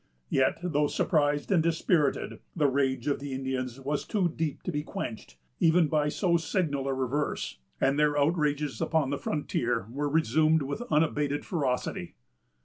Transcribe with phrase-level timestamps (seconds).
[0.31, 4.81] Yet, though surprised and dispirited, the rage of the Indians was too deep to be
[4.81, 10.63] quenched, even by so signal a reverse; and their outrages upon the frontier were resumed
[10.63, 12.15] with unabated ferocity.